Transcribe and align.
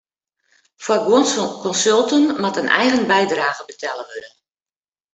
Foar 0.83 1.01
guon 1.07 1.25
konsulten 1.65 2.23
moat 2.41 2.59
in 2.61 2.73
eigen 2.81 3.03
bydrage 3.13 3.63
betelle 3.71 4.03
wurde. 4.11 4.29